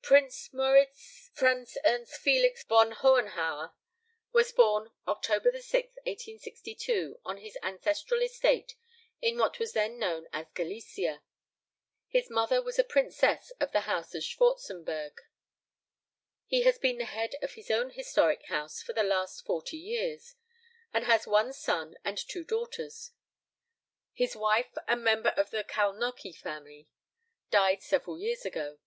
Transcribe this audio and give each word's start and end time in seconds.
"Prince 0.00 0.50
Moritz 0.50 1.30
Franz 1.34 1.76
Ernst 1.84 2.16
Felix 2.18 2.64
von 2.64 2.92
Hohenhauer 3.02 3.74
was 4.32 4.50
born 4.50 4.90
October 5.06 5.50
6th, 5.52 5.60
1862, 6.06 7.20
on 7.22 7.36
his 7.36 7.58
ancestral 7.62 8.22
estate 8.22 8.76
in 9.20 9.36
what 9.36 9.58
was 9.58 9.74
then 9.74 9.98
known 9.98 10.26
as 10.32 10.46
Galicia. 10.54 11.22
His 12.08 12.30
mother 12.30 12.62
was 12.62 12.78
a 12.78 12.82
princess 12.82 13.52
of 13.60 13.72
the 13.72 13.80
House 13.82 14.14
of 14.14 14.22
Schwarzenberg. 14.24 15.18
He 16.46 16.62
has 16.62 16.78
been 16.78 16.96
the 16.96 17.04
head 17.04 17.34
of 17.42 17.52
his 17.52 17.70
own 17.70 17.90
historic 17.90 18.46
house 18.46 18.80
for 18.80 18.94
the 18.94 19.02
last 19.02 19.44
forty 19.44 19.76
years, 19.76 20.34
and 20.94 21.04
has 21.04 21.26
one 21.26 21.52
son 21.52 21.94
and 22.02 22.16
two 22.16 22.42
daughters. 22.42 23.10
His 24.14 24.34
wife, 24.34 24.72
a 24.88 24.96
member 24.96 25.34
of 25.36 25.50
the 25.50 25.62
Kalnóky 25.62 26.34
family, 26.34 26.88
died 27.50 27.82
several 27.82 28.18
years 28.18 28.46
ago. 28.46 28.78